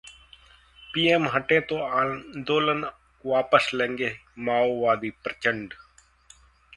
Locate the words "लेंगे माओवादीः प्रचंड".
3.83-5.73